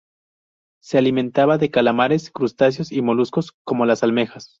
Se 0.81 0.97
alimentaba 0.97 1.59
de 1.59 1.69
calamares, 1.69 2.31
crustáceos 2.31 2.91
y 2.91 3.03
moluscos, 3.03 3.51
como 3.63 3.85
las 3.85 4.01
almejas. 4.01 4.49